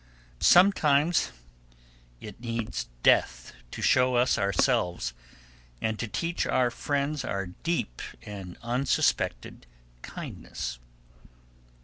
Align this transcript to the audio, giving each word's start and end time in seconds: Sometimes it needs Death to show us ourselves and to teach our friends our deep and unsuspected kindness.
Sometimes 0.39 1.29
it 2.19 2.39
needs 2.39 2.89
Death 3.03 3.53
to 3.69 3.83
show 3.83 4.15
us 4.15 4.35
ourselves 4.35 5.13
and 5.79 5.99
to 5.99 6.07
teach 6.07 6.47
our 6.47 6.71
friends 6.71 7.23
our 7.23 7.45
deep 7.45 8.01
and 8.23 8.57
unsuspected 8.63 9.67
kindness. 10.01 10.79